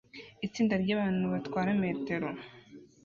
Itsinda 0.45 0.73
ryabantu 0.83 1.23
batwara 1.33 1.69
metero 1.83 2.27